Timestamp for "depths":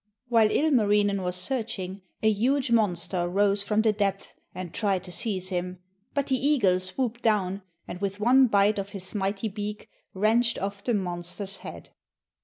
3.93-4.33